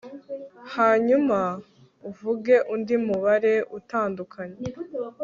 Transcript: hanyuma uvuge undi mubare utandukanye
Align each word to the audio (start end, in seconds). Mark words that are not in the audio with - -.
hanyuma 0.75 1.39
uvuge 2.09 2.55
undi 2.73 2.95
mubare 3.05 3.55
utandukanye 3.77 4.61